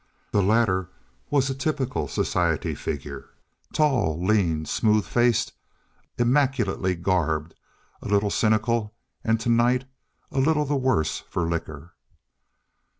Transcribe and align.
The 0.31 0.41
latter 0.41 0.89
was 1.29 1.51
a 1.51 1.53
typical 1.53 2.07
society 2.07 2.73
figure, 2.73 3.29
tall, 3.71 4.19
lean, 4.25 4.65
smooth 4.65 5.05
faced, 5.05 5.53
immaculately 6.17 6.95
garbed, 6.95 7.53
a 8.01 8.07
little 8.07 8.31
cynical, 8.31 8.95
and 9.23 9.39
to 9.41 9.49
night 9.49 9.85
a 10.31 10.39
little 10.39 10.65
the 10.65 10.75
worse 10.75 11.19
for 11.29 11.43
liquor. 11.47 11.93